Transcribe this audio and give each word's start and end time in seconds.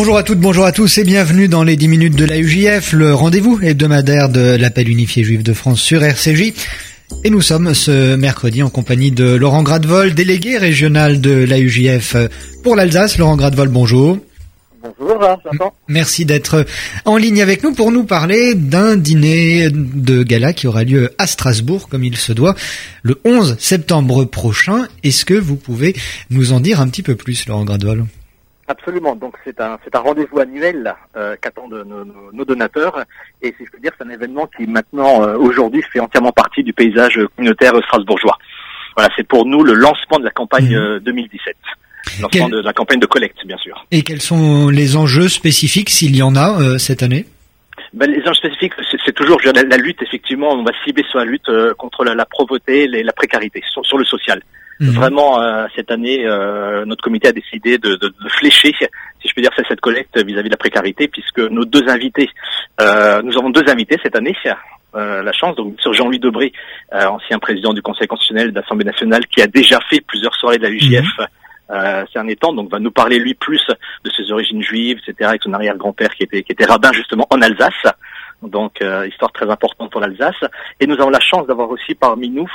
Bonjour 0.00 0.16
à 0.16 0.22
toutes, 0.22 0.40
bonjour 0.40 0.64
à 0.64 0.72
tous 0.72 0.96
et 0.96 1.04
bienvenue 1.04 1.46
dans 1.46 1.62
les 1.62 1.76
10 1.76 1.88
minutes 1.88 2.16
de 2.16 2.24
la 2.24 2.38
UJF, 2.38 2.94
le 2.94 3.12
rendez-vous 3.12 3.60
hebdomadaire 3.62 4.30
de 4.30 4.56
l'appel 4.56 4.88
unifié 4.88 5.22
juif 5.24 5.42
de 5.42 5.52
France 5.52 5.78
sur 5.82 6.02
RCJ. 6.02 6.54
Et 7.22 7.28
nous 7.28 7.42
sommes 7.42 7.74
ce 7.74 8.16
mercredi 8.16 8.62
en 8.62 8.70
compagnie 8.70 9.10
de 9.10 9.34
Laurent 9.34 9.62
Gradevol, 9.62 10.14
délégué 10.14 10.56
régional 10.56 11.20
de 11.20 11.44
la 11.44 11.60
UJF 11.60 12.16
pour 12.62 12.76
l'Alsace. 12.76 13.18
Laurent 13.18 13.36
Gradevol, 13.36 13.68
bonjour. 13.68 14.16
Bonjour. 14.98 15.74
Merci 15.86 16.24
d'être 16.24 16.64
en 17.04 17.18
ligne 17.18 17.42
avec 17.42 17.62
nous 17.62 17.74
pour 17.74 17.92
nous 17.92 18.04
parler 18.04 18.54
d'un 18.54 18.96
dîner 18.96 19.68
de 19.70 20.22
gala 20.22 20.54
qui 20.54 20.66
aura 20.66 20.82
lieu 20.82 21.10
à 21.18 21.26
Strasbourg, 21.26 21.90
comme 21.90 22.04
il 22.04 22.16
se 22.16 22.32
doit, 22.32 22.54
le 23.02 23.20
11 23.26 23.56
septembre 23.58 24.24
prochain. 24.24 24.88
Est-ce 25.04 25.26
que 25.26 25.34
vous 25.34 25.56
pouvez 25.56 25.94
nous 26.30 26.54
en 26.54 26.60
dire 26.60 26.80
un 26.80 26.88
petit 26.88 27.02
peu 27.02 27.16
plus, 27.16 27.46
Laurent 27.46 27.66
Gradevol? 27.66 28.06
Absolument. 28.70 29.16
Donc 29.16 29.34
c'est 29.44 29.60
un 29.60 29.80
c'est 29.82 29.96
un 29.96 29.98
rendez-vous 29.98 30.38
annuel 30.38 30.94
euh, 31.16 31.34
qu'attendent 31.42 31.84
nos, 31.84 32.04
nos, 32.32 32.44
donateurs 32.44 33.02
et 33.42 33.52
si 33.58 33.66
je 33.66 33.70
peux 33.72 33.80
dire 33.80 33.90
c'est 33.98 34.06
un 34.06 34.10
événement 34.10 34.46
qui 34.46 34.64
maintenant 34.68 35.24
euh, 35.24 35.36
aujourd'hui 35.36 35.82
fait 35.92 35.98
entièrement 35.98 36.30
partie 36.30 36.62
du 36.62 36.72
paysage 36.72 37.18
communautaire 37.34 37.72
strasbourgeois. 37.86 38.38
Voilà, 38.96 39.10
c'est 39.16 39.26
pour 39.26 39.44
nous 39.44 39.64
le 39.64 39.74
lancement 39.74 40.20
de 40.20 40.24
la 40.24 40.30
campagne 40.30 41.00
2017. 41.00 41.56
Mmh. 41.56 41.70
Euh, 42.06 42.22
lancement 42.22 42.48
de, 42.48 42.60
la 42.60 42.72
campagne 42.72 43.00
de 43.00 43.06
collecte, 43.06 43.44
bien 43.44 43.58
sûr. 43.58 43.84
Et 43.90 44.02
quels 44.02 44.22
sont 44.22 44.68
les 44.68 44.96
enjeux 44.96 45.28
spécifiques, 45.28 45.90
s'il 45.90 46.14
y 46.14 46.22
en 46.22 46.36
a, 46.36 46.60
euh, 46.60 46.78
cette 46.78 47.02
année? 47.02 47.26
Ben, 47.92 48.08
les 48.08 48.20
enjeux 48.22 48.34
spécifiques, 48.34 48.74
c'est 49.04 49.14
toujours 49.14 49.40
la, 49.44 49.62
la, 49.62 49.76
lutte, 49.78 50.00
effectivement, 50.02 50.52
on 50.52 50.62
va 50.62 50.70
cibler 50.84 51.04
sur 51.10 51.18
la 51.18 51.24
lutte 51.24 51.50
contre 51.76 52.04
la, 52.04 52.14
la 52.14 52.24
pauvreté, 52.24 52.86
la 52.86 53.12
précarité, 53.12 53.62
sur, 53.72 53.84
sur 53.84 53.98
le 53.98 54.04
social. 54.04 54.40
Mhm. 54.80 54.94
Vraiment, 54.94 55.40
euh, 55.40 55.66
cette 55.76 55.90
année, 55.90 56.24
euh, 56.24 56.86
notre 56.86 57.04
comité 57.04 57.28
a 57.28 57.32
décidé 57.32 57.76
de, 57.76 57.96
de, 57.96 58.08
de, 58.08 58.28
flécher, 58.30 58.72
si 59.20 59.28
je 59.28 59.34
peux 59.34 59.42
dire, 59.42 59.50
cette 59.68 59.80
collecte 59.80 60.16
vis-à-vis 60.16 60.48
de 60.48 60.54
la 60.54 60.56
précarité, 60.56 61.06
puisque 61.06 61.38
nos 61.38 61.66
deux 61.66 61.86
invités, 61.88 62.30
euh, 62.80 63.20
nous 63.22 63.36
avons 63.36 63.50
deux 63.50 63.68
invités 63.68 63.98
cette 64.02 64.16
année, 64.16 64.34
euh, 64.94 65.22
la 65.22 65.32
chance, 65.32 65.54
donc 65.54 65.74
sur 65.80 65.92
Jean-Louis 65.92 66.18
Debré, 66.18 66.52
euh, 66.94 67.04
ancien 67.04 67.38
président 67.38 67.74
du 67.74 67.82
Conseil 67.82 68.08
constitutionnel 68.08 68.52
de 68.52 68.58
l'Assemblée 68.58 68.86
nationale, 68.86 69.26
qui 69.26 69.42
a 69.42 69.46
déjà 69.46 69.78
fait 69.90 70.00
plusieurs 70.00 70.34
soirées 70.34 70.56
de 70.56 70.62
la 70.62 70.70
UJF. 70.70 71.04
Mhm. 71.18 71.26
Euh, 71.72 72.04
c'est 72.12 72.18
un 72.18 72.26
étang, 72.26 72.52
donc 72.52 72.70
va 72.70 72.80
nous 72.80 72.90
parler 72.90 73.18
lui 73.18 73.34
plus 73.34 73.62
de 74.04 74.10
ses 74.10 74.32
origines 74.32 74.62
juives, 74.62 74.98
etc., 75.06 75.28
avec 75.28 75.42
son 75.42 75.52
arrière-grand-père 75.52 76.12
qui 76.14 76.24
était, 76.24 76.42
qui 76.42 76.52
était 76.52 76.64
rabbin 76.64 76.90
justement 76.92 77.26
en 77.30 77.40
Alsace 77.42 77.92
donc 78.42 78.82
euh, 78.82 79.06
histoire 79.06 79.32
très 79.32 79.48
importante 79.48 79.90
pour 79.90 80.00
l'Alsace. 80.00 80.42
Et 80.80 80.86
nous 80.86 80.94
avons 81.00 81.10
la 81.10 81.20
chance 81.20 81.46
d'avoir 81.46 81.70
aussi 81.70 81.94
parmi 81.94 82.28
nous 82.28 82.50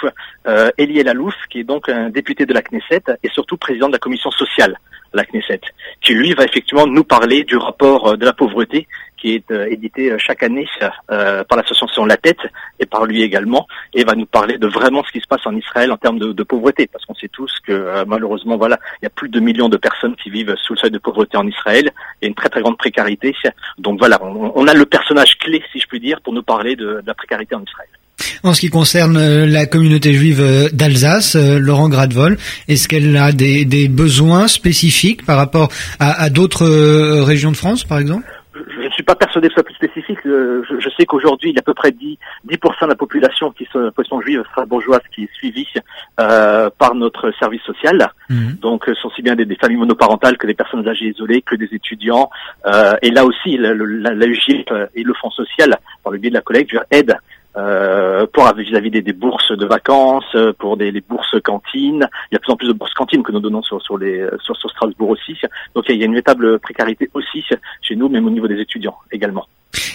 euh, 0.48 0.70
Elie 0.78 1.04
Lalouf, 1.04 1.36
qui 1.50 1.60
est 1.60 1.64
donc 1.64 1.90
un 1.90 2.10
député 2.10 2.46
de 2.46 2.54
la 2.54 2.62
Knesset 2.62 3.04
et 3.24 3.30
surtout 3.30 3.58
président 3.58 3.88
de 3.88 3.94
la 3.94 4.00
commission 4.00 4.32
sociale 4.32 4.78
la 5.16 5.24
Knesset, 5.24 5.62
qui 6.02 6.14
lui 6.14 6.34
va 6.34 6.44
effectivement 6.44 6.86
nous 6.86 7.04
parler 7.04 7.44
du 7.44 7.58
rapport 7.58 8.08
euh, 8.08 8.18
de 8.18 8.26
la 8.26 8.34
pauvreté 8.34 8.88
qui 9.18 9.36
est 9.36 9.52
euh, 9.52 9.68
édité 9.70 10.12
euh, 10.12 10.18
chaque 10.18 10.44
année 10.44 10.68
euh, 11.12 11.44
par 11.44 11.58
l'association 11.58 12.06
La 12.06 12.18
Tête 12.18 12.40
et 12.80 12.86
par 12.86 13.06
lui 13.06 13.22
également, 13.24 13.68
et 13.94 14.04
va 14.04 14.14
nous 14.14 14.26
parler 14.26 14.58
de 14.58 14.68
vraiment 14.68 15.04
ce 15.04 15.12
qui 15.12 15.20
se 15.20 15.28
passe 15.28 15.46
en 15.46 15.56
Israël 15.56 15.92
en 15.92 15.98
termes 15.98 16.20
de, 16.20 16.32
de 16.32 16.44
pauvreté, 16.44 16.88
parce 16.88 17.06
qu'on 17.06 17.16
sait 17.16 17.30
tous 17.30 17.52
que 17.66 18.04
malheureusement, 18.06 18.58
voilà, 18.58 18.80
il 19.02 19.06
y 19.06 19.08
a 19.08 19.10
plus 19.10 19.30
de 19.30 19.40
millions 19.40 19.70
de 19.70 19.78
personnes 19.78 20.16
qui 20.16 20.30
vivent 20.30 20.56
sous 20.64 20.74
le 20.74 20.80
seuil 20.80 20.92
de 20.92 20.98
pauvreté 20.98 21.38
en 21.38 21.48
Israël, 21.48 21.92
il 22.22 22.26
y 22.26 22.26
a 22.26 22.28
une 22.30 22.36
très 22.36 22.50
très 22.50 22.62
grande 22.62 22.78
précarité, 22.78 23.34
donc 23.78 24.00
voilà, 24.00 24.20
on, 24.22 24.52
on 24.56 24.68
a 24.68 24.74
le 24.74 24.86
personnage 24.86 25.38
clé, 25.38 25.64
si 25.72 25.80
je 25.80 25.88
puis 25.88 26.00
dire, 26.00 26.22
pour 26.22 26.34
nous 26.34 26.44
parler 26.44 26.76
de, 26.76 26.86
de 26.86 27.04
la 27.06 27.14
précarité 27.14 27.56
en 27.56 27.64
Israël. 27.64 27.90
En 28.44 28.54
ce 28.54 28.62
qui 28.62 28.70
concerne 28.70 29.46
la 29.46 29.66
communauté 29.66 30.14
juive 30.14 30.70
d'Alsace, 30.72 31.36
Laurent 31.36 31.90
Gradevol, 31.90 32.38
est-ce 32.68 32.88
qu'elle 32.88 33.16
a 33.18 33.32
des, 33.32 33.66
des, 33.66 33.88
besoins 33.88 34.48
spécifiques 34.48 35.26
par 35.26 35.38
rapport 35.38 35.70
à, 36.00 36.22
à 36.22 36.30
d'autres 36.30 36.68
régions 37.24 37.52
de 37.52 37.58
France, 37.58 37.84
par 37.84 38.00
exemple? 38.00 38.26
Pas 39.06 39.16
persuadé 39.16 39.48
que 39.48 39.54
ce 39.54 39.56
soit 39.56 39.64
plus 39.64 39.76
spécifique. 39.76 40.20
Je, 40.24 40.64
je 40.80 40.90
sais 40.98 41.06
qu'aujourd'hui, 41.06 41.52
il 41.52 41.56
y 41.56 41.58
a 41.58 41.62
à 41.62 41.64
peu 41.64 41.74
près 41.74 41.92
10, 41.92 42.18
10% 42.48 42.84
de 42.84 42.88
la 42.88 42.96
population 42.96 43.52
qui 43.52 43.66
sont 43.66 43.80
population 43.92 44.22
juive 44.22 44.44
strasbourgeoise 44.50 45.02
qui 45.14 45.24
est 45.24 45.34
suivie 45.34 45.68
euh, 46.20 46.70
par 46.78 46.96
notre 46.96 47.32
service 47.40 47.62
social. 47.62 48.10
Mmh. 48.30 48.54
Donc, 48.62 48.84
ce 48.88 48.94
sont 48.96 49.08
aussi 49.08 49.22
bien 49.22 49.36
des, 49.36 49.46
des, 49.46 49.56
familles 49.56 49.78
monoparentales 49.78 50.38
que 50.38 50.48
des 50.48 50.54
personnes 50.54 50.88
âgées 50.88 51.08
isolées, 51.08 51.42
que 51.42 51.56
des 51.56 51.70
étudiants. 51.72 52.30
Euh, 52.66 52.96
et 53.02 53.12
là 53.12 53.26
aussi, 53.26 53.58
la, 53.58 53.74
la, 53.74 54.14
la 54.14 54.26
UGIP 54.26 54.72
et 54.96 55.04
le 55.04 55.14
Fonds 55.14 55.32
social, 55.32 55.78
par 56.04 56.12
le 56.12 56.20
biais 56.20 56.30
de 56.30 56.36
la 56.36 56.42
collecte, 56.42 56.76
aide 56.92 57.18
euh, 57.58 58.26
pour 58.32 58.54
vis-à-vis 58.54 58.92
des, 58.92 59.02
des, 59.02 59.14
bourses 59.14 59.52
de 59.52 59.66
vacances, 59.66 60.36
euh, 60.36 60.54
pour 60.54 60.78
des 60.78 60.92
les 60.92 61.02
bourses 61.02 61.40
cantines. 61.42 62.08
Il 62.32 62.34
y 62.34 62.36
a 62.36 62.40
de 62.40 62.44
plus 62.44 62.52
en 62.52 62.58
plus 62.58 62.68
de 62.68 62.74
bourses 62.74 62.94
cantines 62.94 63.24
que 63.24 63.32
nous 63.32 63.40
donnons 63.40 63.62
sur, 63.62 63.98
les, 63.98 64.28
sur, 64.42 64.56
sur 64.56 64.70
Strasbourg 64.70 65.10
aussi. 65.10 65.38
Donc 65.74 65.86
il 65.90 65.98
y 65.98 66.04
a 66.04 66.06
une 66.06 66.14
véritable 66.14 66.60
précarité 66.60 67.10
aussi 67.14 67.44
chez 67.82 67.96
nous, 67.96 68.10
même 68.10 68.26
au 68.26 68.30
niveau 68.30 68.48
des 68.48 68.60
étudiants 68.60 68.98
également. 69.12 69.46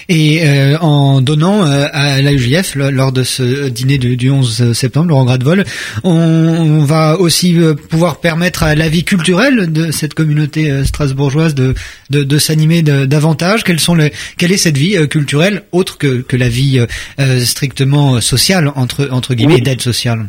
Et 0.09 0.41
euh, 0.43 0.77
en 0.79 1.21
donnant 1.21 1.65
euh, 1.65 1.87
à 1.93 2.21
l'AUJF 2.21 2.75
lors 2.75 3.13
de 3.13 3.23
ce 3.23 3.69
dîner 3.69 3.99
du, 3.99 4.17
du 4.17 4.31
11 4.31 4.73
septembre, 4.73 5.09
Laurent 5.09 5.25
Gradevol, 5.25 5.65
on, 6.05 6.11
on 6.13 6.85
va 6.85 7.19
aussi 7.19 7.59
euh, 7.59 7.75
pouvoir 7.75 8.21
permettre 8.21 8.63
à 8.63 8.75
la 8.75 8.89
vie 8.89 9.05
culturelle 9.05 9.73
de 9.73 9.91
cette 9.91 10.15
communauté 10.15 10.85
strasbourgeoise 10.85 11.55
de, 11.55 11.75
de, 12.11 12.23
de 12.23 12.39
s'animer 12.39 12.83
davantage. 12.83 13.65
Quelles 13.65 13.81
sont 13.81 13.95
les, 13.95 14.13
quelle 14.39 14.53
est 14.53 14.57
cette 14.57 14.79
vie 14.79 15.09
culturelle 15.09 15.63
autre 15.73 15.99
que, 15.99 16.21
que 16.23 16.37
la 16.37 16.49
vie 16.49 16.85
strictement 17.41 18.21
sociale 18.21 18.73
entre 18.75 19.09
entre 19.11 19.35
guillemets 19.35 19.55
oui. 19.55 19.63
d'aide 19.63 19.81
sociale? 19.81 20.27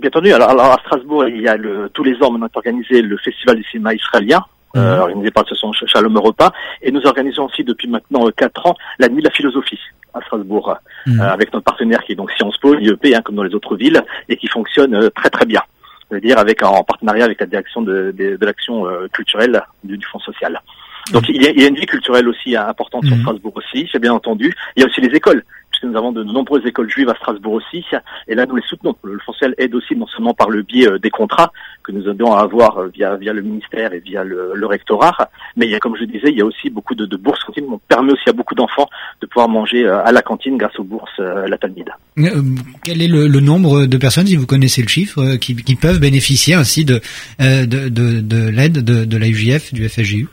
Bien 0.00 0.08
entendu. 0.08 0.32
Alors, 0.32 0.50
alors, 0.50 0.72
à 0.72 0.78
Strasbourg, 0.84 1.26
il 1.28 1.42
y 1.42 1.48
a 1.48 1.56
le, 1.56 1.90
tous 1.92 2.02
les 2.02 2.14
ans 2.22 2.30
maintenant 2.30 2.48
organisé 2.54 3.02
le 3.02 3.16
festival 3.18 3.56
du 3.56 3.64
cinéma 3.64 3.94
israélien 3.94 4.44
euh, 4.76 4.98
organisé 4.98 5.30
par 5.30 5.44
l'association 5.44 5.86
Shalom 5.86 6.16
Europa. 6.16 6.52
Et 6.80 6.90
nous 6.90 7.04
organisons 7.06 7.46
aussi 7.46 7.64
depuis 7.64 7.88
maintenant 7.88 8.26
quatre 8.36 8.66
ans 8.66 8.76
la 8.98 9.08
nuit 9.08 9.22
de 9.22 9.28
la 9.28 9.34
philosophie 9.34 9.78
à 10.14 10.20
Strasbourg, 10.20 10.76
mmh. 11.06 11.20
euh, 11.20 11.32
avec 11.32 11.52
notre 11.52 11.64
partenaire 11.64 12.02
qui 12.04 12.12
est 12.12 12.16
donc 12.16 12.30
Sciences 12.32 12.58
Po, 12.58 12.74
l'IEP, 12.74 13.14
hein, 13.14 13.22
comme 13.24 13.36
dans 13.36 13.42
les 13.42 13.54
autres 13.54 13.76
villes, 13.76 14.02
et 14.28 14.36
qui 14.36 14.48
fonctionne 14.48 14.94
euh, 14.94 15.10
très 15.10 15.30
très 15.30 15.46
bien. 15.46 15.62
Je 16.10 16.16
veux 16.16 16.20
dire 16.20 16.38
avec 16.38 16.62
en 16.62 16.84
partenariat 16.84 17.24
avec 17.24 17.40
la 17.40 17.46
direction 17.46 17.80
de, 17.80 18.14
de, 18.16 18.44
l'action 18.44 18.86
euh, 18.86 19.08
culturelle 19.12 19.62
du, 19.82 19.96
du 19.96 20.06
Fonds 20.06 20.18
social. 20.20 20.60
Donc 21.12 21.28
il 21.28 21.42
y, 21.42 21.46
a, 21.46 21.50
il 21.50 21.60
y, 21.60 21.64
a, 21.64 21.68
une 21.68 21.74
vie 21.74 21.86
culturelle 21.86 22.28
aussi 22.28 22.54
importante 22.54 23.04
mmh. 23.04 23.08
sur 23.08 23.16
Strasbourg 23.18 23.52
aussi, 23.56 23.88
c'est 23.90 23.98
bien 23.98 24.12
entendu. 24.12 24.54
Il 24.76 24.80
y 24.80 24.84
a 24.84 24.86
aussi 24.86 25.00
les 25.00 25.14
écoles 25.16 25.42
nous 25.86 25.96
avons 25.96 26.12
de, 26.12 26.22
nombreuses 26.22 26.66
écoles 26.66 26.90
juives 26.90 27.08
à 27.08 27.14
Strasbourg 27.14 27.54
aussi, 27.54 27.84
et 28.28 28.34
là 28.34 28.46
nous 28.46 28.56
les 28.56 28.62
soutenons. 28.62 28.94
Le 29.02 29.18
Fonciel 29.18 29.54
aide 29.58 29.74
aussi 29.74 29.96
non 29.96 30.06
seulement 30.06 30.34
par 30.34 30.50
le 30.50 30.62
biais 30.62 30.88
des 31.00 31.10
contrats 31.10 31.52
que 31.82 31.92
nous 31.92 32.08
aidons 32.08 32.32
à 32.32 32.40
avoir 32.40 32.88
via, 32.88 33.16
via 33.16 33.32
le 33.32 33.42
ministère 33.42 33.92
et 33.92 34.00
via 34.00 34.24
le, 34.24 34.52
le 34.54 34.66
rectorat, 34.66 35.30
mais 35.56 35.66
il 35.66 35.72
y 35.72 35.74
a, 35.74 35.80
comme 35.80 35.96
je 35.96 36.04
disais, 36.04 36.28
il 36.28 36.38
y 36.38 36.42
a 36.42 36.44
aussi 36.44 36.70
beaucoup 36.70 36.94
de, 36.94 37.06
de 37.06 37.16
bourses 37.16 37.42
cantines. 37.44 37.66
On 37.68 37.78
permet 37.78 38.12
aussi 38.12 38.28
à 38.28 38.32
beaucoup 38.32 38.54
d'enfants 38.54 38.88
de 39.20 39.26
pouvoir 39.26 39.48
manger 39.48 39.86
à 39.88 40.12
la 40.12 40.22
cantine 40.22 40.56
grâce 40.56 40.78
aux 40.78 40.84
bourses 40.84 41.18
la 41.18 41.58
Talmide. 41.58 41.90
Euh, 42.18 42.42
quel 42.84 43.02
est 43.02 43.08
le, 43.08 43.26
le, 43.26 43.40
nombre 43.40 43.86
de 43.86 43.96
personnes, 43.96 44.26
si 44.26 44.36
vous 44.36 44.46
connaissez 44.46 44.82
le 44.82 44.88
chiffre, 44.88 45.36
qui, 45.36 45.56
qui 45.56 45.74
peuvent 45.76 46.00
bénéficier 46.00 46.54
ainsi 46.54 46.84
de, 46.84 47.00
de, 47.40 47.88
de, 47.88 48.20
de 48.20 48.48
l'aide 48.48 48.84
de, 48.84 49.04
de 49.04 49.16
la 49.16 49.26
du 49.72 49.88
FSJU 49.88 50.28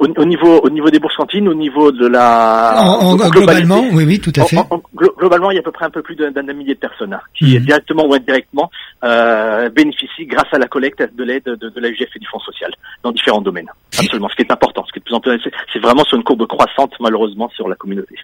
au, 0.00 0.06
au, 0.06 0.24
niveau 0.24 0.60
au 0.60 0.70
niveau 0.70 0.90
des 0.90 0.98
bourses 0.98 1.16
cantines, 1.16 1.46
au 1.46 1.54
niveau 1.54 1.92
de 1.92 2.06
la 2.06 2.82
en, 2.82 3.18
en, 3.18 3.30
globalement, 3.30 3.84
oui 3.92 4.04
oui 4.04 4.18
tout 4.18 4.32
à 4.36 4.44
fait. 4.44 4.56
En, 4.56 4.82
globalement, 4.94 5.50
il 5.50 5.54
y 5.54 5.58
a 5.58 5.60
à 5.60 5.62
peu 5.62 5.70
près 5.70 5.84
un 5.84 5.90
peu 5.90 6.02
plus 6.02 6.16
d'un 6.16 6.42
millier 6.54 6.74
de 6.74 6.80
personnes 6.80 7.12
hein, 7.12 7.20
qui 7.34 7.58
mmh. 7.58 7.64
directement 7.64 8.06
ou 8.06 8.14
indirectement 8.14 8.70
euh, 9.04 9.68
bénéficient 9.68 10.26
grâce 10.26 10.48
à 10.52 10.58
la 10.58 10.66
collecte 10.66 11.02
de 11.14 11.24
l'aide 11.24 11.44
de, 11.44 11.68
de, 11.68 11.80
la 11.80 11.88
UGF 11.88 12.16
et 12.16 12.18
du 12.18 12.26
Fonds 12.26 12.40
social 12.40 12.72
dans 13.02 13.12
différents 13.12 13.42
domaines. 13.42 13.70
Absolument, 13.98 14.28
ce 14.28 14.36
qui 14.36 14.42
est 14.42 14.52
important, 14.52 14.84
ce 14.86 14.92
qui 14.92 14.98
est 14.98 15.00
de 15.00 15.04
plus 15.04 15.14
en 15.14 15.20
plus 15.20 15.40
c'est 15.72 15.78
vraiment 15.78 16.04
sur 16.04 16.16
une 16.16 16.24
courbe 16.24 16.46
croissante 16.46 16.92
malheureusement 17.00 17.50
sur 17.54 17.68
la 17.68 17.76
communauté. 17.76 18.16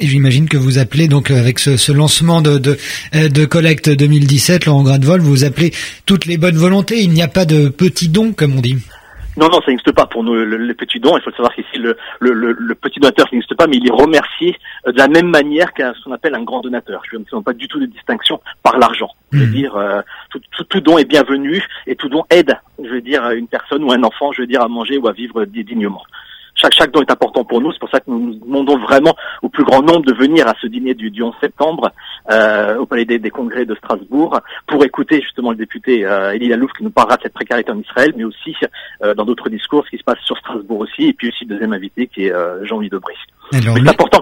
Et 0.00 0.06
j'imagine 0.06 0.48
que 0.48 0.56
vous 0.56 0.78
appelez 0.78 1.08
donc 1.08 1.30
avec 1.30 1.58
ce, 1.58 1.76
ce 1.76 1.92
lancement 1.92 2.40
de, 2.40 2.58
de, 2.58 2.78
de, 3.28 3.44
collecte 3.44 3.90
2017, 3.90 4.64
Laurent 4.64 4.82
Gradevol, 4.82 5.20
vous 5.20 5.44
appelez 5.44 5.72
toutes 6.06 6.24
les 6.24 6.38
bonnes 6.38 6.56
volontés. 6.56 7.02
Il 7.02 7.10
n'y 7.10 7.22
a 7.22 7.28
pas 7.28 7.44
de 7.44 7.68
petits 7.68 8.08
dons, 8.08 8.32
comme 8.32 8.56
on 8.56 8.60
dit. 8.60 8.76
Non, 9.36 9.48
non, 9.48 9.60
ça 9.62 9.70
n'existe 9.70 9.92
pas 9.92 10.06
pour 10.06 10.22
nous, 10.22 10.34
le, 10.34 10.44
le, 10.44 10.74
petit 10.74 11.00
don. 11.00 11.16
Il 11.16 11.22
faut 11.22 11.30
savoir 11.30 11.54
qu'ici, 11.54 11.78
le, 11.78 11.96
le, 12.20 12.32
le, 12.32 12.74
petit 12.74 13.00
donateur 13.00 13.26
n'existe 13.32 13.54
pas, 13.54 13.66
mais 13.66 13.76
il 13.78 13.88
est 13.88 13.92
remercié 13.92 14.56
de 14.86 14.96
la 14.96 15.08
même 15.08 15.28
manière 15.28 15.72
qu'un 15.72 15.94
ce 15.94 16.04
qu'on 16.04 16.12
appelle 16.12 16.34
un 16.34 16.42
grand 16.42 16.60
donateur. 16.60 17.02
Je 17.10 17.16
ne 17.16 17.24
fais 17.24 17.36
pas 17.42 17.54
du 17.54 17.66
tout 17.66 17.80
de 17.80 17.86
distinction 17.86 18.40
par 18.62 18.78
l'argent. 18.78 19.08
Je 19.32 19.38
veux 19.38 19.46
mmh. 19.46 19.52
dire, 19.52 19.76
euh, 19.76 20.02
tout, 20.30 20.40
tout, 20.50 20.64
tout, 20.64 20.80
don 20.80 20.98
est 20.98 21.06
bienvenu 21.06 21.64
et 21.86 21.96
tout 21.96 22.10
don 22.10 22.24
aide, 22.30 22.58
je 22.82 22.88
veux 22.88 23.00
dire, 23.00 23.30
une 23.30 23.48
personne 23.48 23.82
ou 23.84 23.92
un 23.92 24.02
enfant, 24.02 24.32
je 24.32 24.42
veux 24.42 24.46
dire, 24.46 24.60
à 24.60 24.68
manger 24.68 24.98
ou 24.98 25.08
à 25.08 25.12
vivre 25.12 25.44
dignement. 25.46 26.02
Chaque, 26.54 26.74
chaque 26.74 26.90
don 26.90 27.00
est 27.00 27.10
important 27.10 27.44
pour 27.44 27.60
nous. 27.60 27.72
C'est 27.72 27.78
pour 27.78 27.90
ça 27.90 28.00
que 28.00 28.10
nous, 28.10 28.18
nous 28.18 28.34
demandons 28.34 28.78
vraiment 28.78 29.16
au 29.42 29.48
plus 29.48 29.64
grand 29.64 29.82
nombre 29.82 30.04
de 30.04 30.14
venir 30.14 30.46
à 30.46 30.54
ce 30.60 30.66
dîner 30.66 30.94
du, 30.94 31.10
du 31.10 31.22
11 31.22 31.34
septembre 31.40 31.90
euh, 32.30 32.76
au 32.76 32.86
Palais 32.86 33.04
des, 33.04 33.30
Congrès 33.30 33.64
de 33.64 33.74
Strasbourg 33.74 34.38
pour 34.66 34.84
écouter 34.84 35.20
justement 35.20 35.50
le 35.50 35.56
député 35.56 36.04
euh, 36.04 36.34
Elie 36.34 36.48
Lalouf 36.48 36.72
qui 36.72 36.84
nous 36.84 36.90
parlera 36.90 37.16
de 37.16 37.22
cette 37.22 37.32
précarité 37.32 37.70
en 37.72 37.78
Israël, 37.78 38.12
mais 38.16 38.24
aussi 38.24 38.54
euh, 39.02 39.14
dans 39.14 39.24
d'autres 39.24 39.48
discours 39.48 39.84
ce 39.84 39.90
qui 39.90 39.98
se 39.98 40.04
passe 40.04 40.20
sur 40.24 40.36
Strasbourg 40.38 40.80
aussi, 40.80 41.08
et 41.08 41.12
puis 41.12 41.28
aussi 41.28 41.44
le 41.44 41.50
deuxième 41.50 41.72
invité 41.72 42.06
qui 42.06 42.26
est 42.26 42.32
euh, 42.32 42.64
Jean-Louis 42.64 42.90
Debré. 42.90 43.14
C'est 43.52 43.88
important 43.88 44.12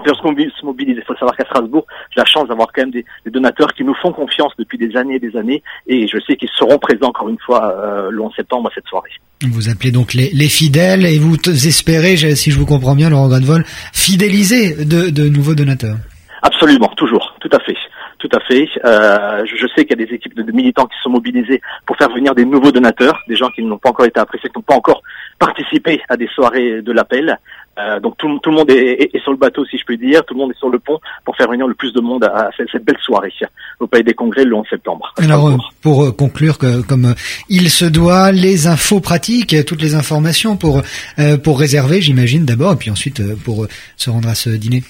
se 0.61 0.65
mobilise, 0.65 0.95
il 0.97 1.03
faut 1.03 1.15
savoir 1.15 1.35
qu'à 1.35 1.45
Strasbourg, 1.45 1.85
j'ai 2.11 2.21
la 2.21 2.25
chance 2.25 2.47
d'avoir 2.47 2.67
quand 2.73 2.83
même 2.83 2.91
des, 2.91 3.05
donateurs 3.25 3.73
qui 3.73 3.83
nous 3.83 3.95
font 3.95 4.11
confiance 4.11 4.53
depuis 4.57 4.77
des 4.77 4.95
années 4.95 5.15
et 5.15 5.19
des 5.19 5.35
années, 5.35 5.63
et 5.87 6.07
je 6.07 6.17
sais 6.25 6.35
qu'ils 6.35 6.49
seront 6.55 6.77
présents 6.77 7.09
encore 7.09 7.29
une 7.29 7.39
fois 7.39 7.73
euh, 7.75 8.09
le 8.11 8.21
11 8.21 8.33
septembre 8.35 8.69
à 8.69 8.75
cette 8.75 8.87
soirée. 8.87 9.11
Vous 9.49 9.69
appelez 9.69 9.91
donc 9.91 10.13
les, 10.13 10.29
les 10.33 10.49
fidèles 10.49 11.05
et 11.05 11.17
vous 11.17 11.35
espérez, 11.47 12.15
si 12.35 12.51
je 12.51 12.59
vous 12.59 12.65
comprends 12.65 12.95
bien, 12.95 13.09
Laurent 13.09 13.27
Gradevol, 13.27 13.63
fidéliser 13.93 14.85
de, 14.85 15.09
de 15.09 15.29
nouveaux 15.29 15.55
donateurs. 15.55 15.97
Absolument, 16.43 16.91
toujours, 16.97 17.35
tout 17.39 17.49
à 17.51 17.59
fait. 17.59 17.77
Tout 18.17 18.29
à 18.33 18.39
fait. 18.41 18.67
Euh, 18.85 19.43
je, 19.45 19.67
sais 19.75 19.85
qu'il 19.85 19.99
y 19.99 20.03
a 20.03 20.05
des 20.05 20.13
équipes 20.13 20.35
de, 20.35 20.51
militants 20.51 20.85
qui 20.85 20.97
sont 21.01 21.09
mobilisés 21.09 21.59
pour 21.87 21.97
faire 21.97 22.09
venir 22.09 22.35
des 22.35 22.45
nouveaux 22.45 22.71
donateurs, 22.71 23.19
des 23.27 23.35
gens 23.35 23.49
qui 23.49 23.63
n'ont 23.63 23.79
pas 23.79 23.89
encore 23.89 24.05
été 24.05 24.19
appréciés, 24.19 24.49
qui 24.49 24.57
n'ont 24.57 24.63
pas 24.63 24.75
encore 24.75 25.01
participé 25.39 26.01
à 26.07 26.17
des 26.17 26.27
soirées 26.27 26.83
de 26.83 26.91
l'appel. 26.91 27.39
Euh, 27.79 27.99
donc 27.99 28.17
tout, 28.17 28.27
le 28.27 28.51
monde 28.51 28.69
est, 28.69 29.17
sur 29.23 29.31
le 29.31 29.37
bateau, 29.37 29.65
si 29.65 29.77
je 29.77 29.83
puis 29.85 29.97
dire, 29.97 30.23
tout 30.25 30.33
le 30.33 30.39
monde 30.39 30.51
est 30.51 30.57
sur 30.57 30.69
le 30.69 30.79
pont 30.79 30.99
pour 31.23 31.35
faire 31.37 31.49
venir 31.49 31.67
le 31.67 31.73
plus 31.73 31.93
de 31.93 32.01
monde 32.01 32.23
à, 32.25 32.49
cette, 32.57 32.83
belle 32.83 32.97
soirée 33.01 33.31
au 33.79 33.87
Palais 33.87 34.03
des 34.03 34.13
Congrès 34.13 34.43
le 34.43 34.53
11 34.55 34.65
septembre. 34.69 35.13
Alors 35.17 35.47
euh, 35.47 35.57
pour 35.81 36.15
conclure, 36.15 36.57
que, 36.57 36.81
comme 36.81 37.15
il 37.49 37.69
se 37.69 37.85
doit, 37.85 38.31
les 38.31 38.67
infos 38.67 38.99
pratiques, 38.99 39.55
toutes 39.65 39.81
les 39.81 39.95
informations 39.95 40.57
pour 40.57 40.81
pour 41.43 41.59
réserver, 41.59 42.01
j'imagine 42.01 42.45
d'abord, 42.45 42.73
et 42.73 42.75
puis 42.75 42.91
ensuite 42.91 43.21
pour 43.43 43.67
se 43.95 44.09
rendre 44.09 44.27
à 44.27 44.35
ce 44.35 44.49
dîner. 44.49 44.83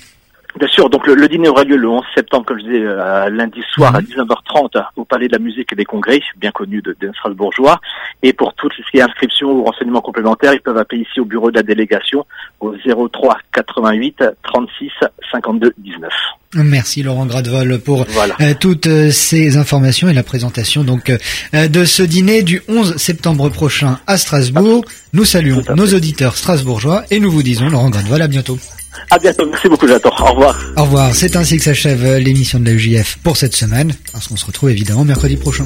Bien 0.59 0.67
sûr, 0.67 0.89
donc 0.89 1.07
le, 1.07 1.27
dîner 1.27 1.47
aura 1.47 1.63
lieu 1.63 1.77
le 1.77 1.87
11 1.87 2.03
septembre, 2.13 2.45
comme 2.45 2.59
je 2.59 2.63
disais, 2.65 2.83
euh, 2.83 3.29
lundi 3.29 3.61
soir 3.73 3.95
à 3.95 4.01
19h30 4.01 4.75
mhm. 4.75 4.83
au 4.97 5.05
Palais 5.05 5.27
de 5.27 5.33
la 5.33 5.39
Musique 5.39 5.71
et 5.71 5.75
des 5.75 5.85
Congrès, 5.85 6.19
bien 6.37 6.51
connu 6.51 6.81
de, 6.81 6.95
de 6.99 7.11
Strasbourgeois. 7.13 7.79
Et 8.21 8.33
pour 8.33 8.53
tout 8.55 8.69
ce 8.75 8.91
qui 8.91 8.97
est 8.97 9.01
inscription 9.01 9.49
ou 9.49 9.63
renseignements 9.63 10.01
complémentaires, 10.01 10.53
ils 10.53 10.61
peuvent 10.61 10.77
appeler 10.77 11.01
ici 11.01 11.19
au 11.19 11.25
bureau 11.25 11.51
de 11.51 11.55
la 11.55 11.63
délégation 11.63 12.25
au 12.59 12.75
03 12.75 13.37
88 13.53 14.23
36 14.43 14.91
52 15.31 15.73
19. 15.77 16.11
Merci 16.55 17.01
Laurent 17.01 17.25
Gradevol 17.25 17.79
pour 17.79 18.01
euh, 18.01 18.53
toutes 18.59 18.87
euh, 18.87 19.09
ces 19.09 19.55
informations 19.55 20.09
et 20.09 20.13
la 20.13 20.23
présentation 20.23 20.83
donc 20.83 21.09
de 21.53 21.85
ce 21.85 22.03
dîner 22.03 22.43
du 22.43 22.61
11 22.67 22.97
septembre 22.97 23.47
prochain 23.49 23.99
à 24.05 24.17
Strasbourg. 24.17 24.83
Nous 25.13 25.23
saluons 25.23 25.63
nos 25.75 25.87
auditeurs 25.87 26.35
strasbourgeois 26.35 27.03
et 27.09 27.19
nous 27.21 27.31
vous 27.31 27.43
disons 27.43 27.69
Laurent 27.69 27.89
Gradevol 27.89 28.21
à 28.21 28.27
bientôt. 28.27 28.57
À 29.09 29.19
bientôt. 29.19 29.45
Merci 29.49 29.69
beaucoup, 29.69 29.87
j'attends. 29.87 30.13
Au 30.19 30.31
revoir. 30.31 30.59
Au 30.77 30.83
revoir. 30.83 31.15
C'est 31.15 31.35
ainsi 31.35 31.57
que 31.57 31.63
s'achève 31.63 32.17
l'émission 32.17 32.59
de 32.59 32.65
la 32.65 32.71
UJF 32.71 33.17
pour 33.23 33.37
cette 33.37 33.55
semaine. 33.55 33.93
Parce 34.11 34.27
qu'on 34.27 34.37
se 34.37 34.45
retrouve 34.45 34.69
évidemment 34.69 35.05
mercredi 35.05 35.37
prochain. 35.37 35.65